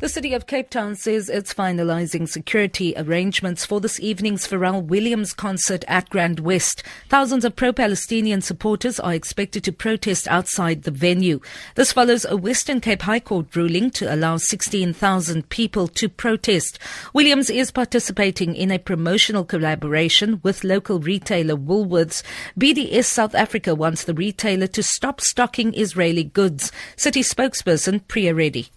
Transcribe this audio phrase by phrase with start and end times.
[0.00, 5.32] The City of Cape Town says it's finalizing security arrangements for this evening's Pharrell Williams
[5.32, 6.84] concert at Grand West.
[7.08, 11.40] Thousands of pro-Palestinian supporters are expected to protest outside the venue.
[11.74, 16.78] This follows a Western Cape High Court ruling to allow 16,000 people to protest.
[17.12, 22.22] Williams is participating in a promotional collaboration with local retailer Woolworths.
[22.56, 26.70] BDS South Africa wants the retailer to stop stocking Israeli goods.
[26.94, 28.68] City spokesperson Priya Reddy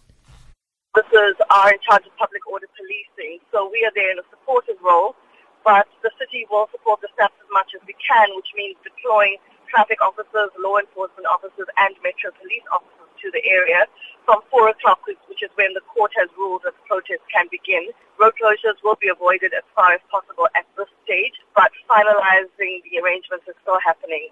[0.92, 4.76] officers are in charge of public order policing, so we are there in a supportive
[4.84, 5.16] role,
[5.64, 9.40] but the city will support the staff as much as we can, which means deploying
[9.72, 13.88] traffic officers, law enforcement officers, and Metro police officers to the area
[14.28, 17.88] from 4 o'clock, which is when the court has ruled that the protest can begin.
[18.20, 23.00] Road closures will be avoided as far as possible at this stage, but finalizing the
[23.00, 24.28] arrangements is still happening.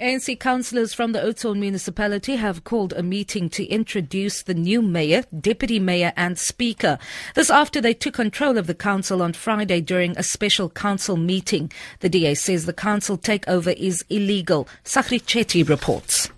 [0.00, 5.24] ANC councillors from the Oudtshoorn municipality have called a meeting to introduce the new mayor,
[5.40, 7.00] deputy mayor and speaker.
[7.34, 11.72] This after they took control of the council on Friday during a special council meeting.
[11.98, 14.68] The DA says the council takeover is illegal.
[14.84, 16.30] Sakri Chetty reports.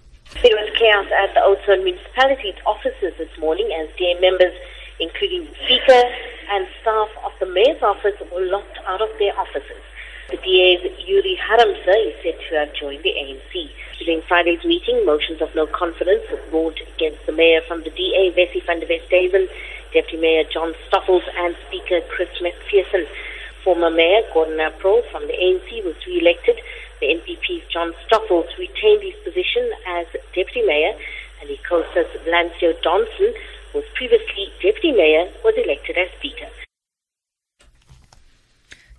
[0.42, 4.55] There was chaos at the Oudtshoorn municipality's offices this morning as DA members,
[5.00, 6.02] including speaker
[6.48, 9.83] and staff of the mayor's office, were locked out of their offices.
[10.31, 13.69] The DA's Yuri Haramsa is said to have joined the ANC.
[13.98, 18.31] During Friday's meeting, motions of no confidence were brought against the mayor from the DA,
[18.31, 19.48] Vessie van der Westhuizen,
[19.92, 23.08] Deputy Mayor John Stoffels, and Speaker Chris McPherson.
[23.64, 26.61] Former Mayor Gordon April from the ANC was re-elected.
[27.01, 30.95] The NPP's John Stoffels retained his position as Deputy Mayor,
[31.41, 33.34] and Icosa's Lancio Johnson,
[33.73, 36.50] who was previously Deputy Mayor, was elected as Speaker.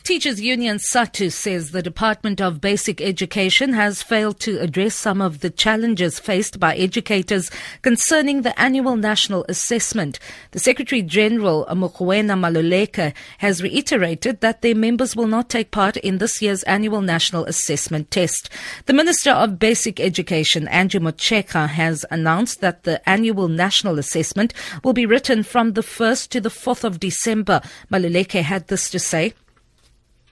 [0.04, 5.42] Teachers Union SADTU says the Department of Basic Education has failed to address some of
[5.42, 7.52] the challenges faced by educators
[7.84, 10.18] concerning the annual national assessment.
[10.52, 16.18] The Secretary General Mugwena Maluleke has reiterated that their members will not take part in
[16.18, 18.50] this year's annual national assessment test.
[18.88, 24.52] The Minister of Basic Education, Angie Motshekga, has announced that the annual national assessment
[24.84, 27.62] will be written from the 1st to the 4th of December.
[27.92, 29.36] Maluleke had this to say.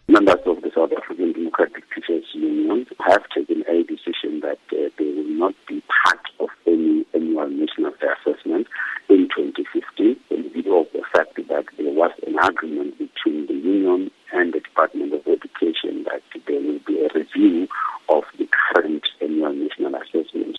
[0.10, 5.06] Members of the South African Democratic Teachers Union have taken a decision that uh, they
[5.06, 8.66] will not be part of any annual national assessment
[9.08, 14.10] in 2015 in view of the fact that there was an agreement between the union
[14.34, 17.68] and the Department of Education that there will be a review
[18.10, 20.58] of the current annual national assessment.